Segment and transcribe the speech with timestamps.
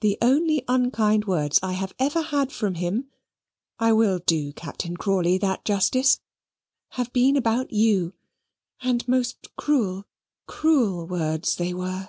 [0.00, 3.10] The only unkind words I have ever had from him
[3.78, 6.22] (I will do Captain Crawley that justice)
[6.92, 8.14] have been about you
[8.80, 10.06] and most cruel,
[10.46, 12.08] cruel words they were."